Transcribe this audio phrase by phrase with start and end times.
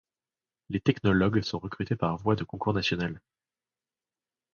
[0.69, 3.21] Les technologues sont recrutés par voie de concours national.